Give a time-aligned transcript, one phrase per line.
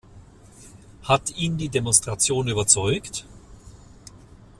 [1.03, 3.23] Hat ihn die Demonstration überzeugt?